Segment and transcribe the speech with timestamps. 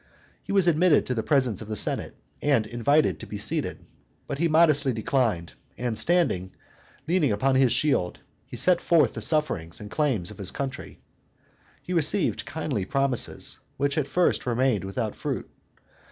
[0.41, 3.85] He was admitted to the presence of the Senate, and invited to be seated;
[4.25, 6.53] but he modestly declined, and standing,
[7.07, 8.17] leaning upon his shield,
[8.47, 10.99] he set forth the sufferings and the claims of his country.
[11.83, 15.47] He received kindly promises, which at first remained without fruit.